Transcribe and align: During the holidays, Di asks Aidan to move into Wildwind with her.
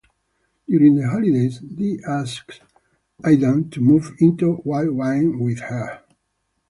During 0.67 0.95
the 0.95 1.07
holidays, 1.07 1.59
Di 1.59 1.99
asks 2.07 2.59
Aidan 3.23 3.69
to 3.69 3.81
move 3.81 4.15
into 4.17 4.59
Wildwind 4.65 5.39
with 5.39 5.59
her. 5.59 6.01